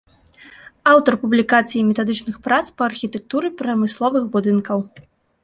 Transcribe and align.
Аўтар 0.93 1.17
публікацый 1.23 1.79
і 1.81 1.83
метадычных 1.89 2.39
прац 2.49 2.63
па 2.81 2.89
архітэктуры 2.93 3.53
прамысловых 3.61 4.23
будынкаў. 4.35 4.79